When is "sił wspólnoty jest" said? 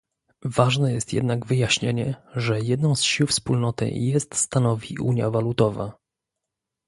3.01-4.35